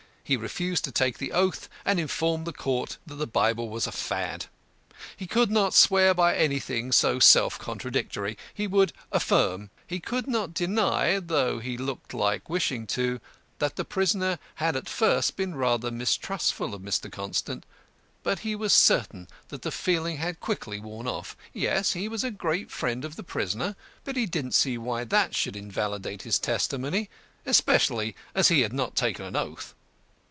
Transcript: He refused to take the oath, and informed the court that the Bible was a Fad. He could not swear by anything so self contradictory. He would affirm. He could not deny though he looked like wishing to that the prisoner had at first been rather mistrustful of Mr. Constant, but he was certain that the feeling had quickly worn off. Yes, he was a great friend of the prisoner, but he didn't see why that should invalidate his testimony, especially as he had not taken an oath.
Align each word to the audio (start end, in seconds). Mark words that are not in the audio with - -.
He 0.23 0.37
refused 0.37 0.85
to 0.85 0.93
take 0.93 1.17
the 1.17 1.33
oath, 1.33 1.67
and 1.83 1.99
informed 1.99 2.47
the 2.47 2.53
court 2.53 2.97
that 3.05 3.15
the 3.15 3.27
Bible 3.27 3.67
was 3.67 3.85
a 3.85 3.91
Fad. 3.91 4.45
He 5.17 5.27
could 5.27 5.51
not 5.51 5.73
swear 5.73 6.13
by 6.13 6.37
anything 6.37 6.93
so 6.93 7.19
self 7.19 7.59
contradictory. 7.59 8.37
He 8.53 8.65
would 8.65 8.93
affirm. 9.11 9.71
He 9.85 9.99
could 9.99 10.27
not 10.29 10.53
deny 10.53 11.19
though 11.19 11.59
he 11.59 11.75
looked 11.77 12.13
like 12.13 12.49
wishing 12.49 12.87
to 12.87 13.19
that 13.59 13.75
the 13.75 13.83
prisoner 13.83 14.39
had 14.55 14.77
at 14.77 14.87
first 14.87 15.35
been 15.35 15.55
rather 15.55 15.91
mistrustful 15.91 16.73
of 16.73 16.81
Mr. 16.81 17.11
Constant, 17.11 17.65
but 18.23 18.39
he 18.39 18.55
was 18.55 18.71
certain 18.71 19.27
that 19.49 19.63
the 19.63 19.69
feeling 19.71 20.15
had 20.15 20.39
quickly 20.39 20.79
worn 20.79 21.07
off. 21.09 21.35
Yes, 21.51 21.91
he 21.91 22.07
was 22.07 22.23
a 22.23 22.31
great 22.31 22.71
friend 22.71 23.03
of 23.03 23.17
the 23.17 23.23
prisoner, 23.23 23.75
but 24.05 24.15
he 24.15 24.27
didn't 24.27 24.53
see 24.53 24.77
why 24.77 25.03
that 25.03 25.35
should 25.35 25.57
invalidate 25.57 26.21
his 26.21 26.39
testimony, 26.39 27.09
especially 27.45 28.15
as 28.33 28.47
he 28.47 28.61
had 28.61 28.71
not 28.71 28.95
taken 28.95 29.25
an 29.25 29.35
oath. 29.35 29.73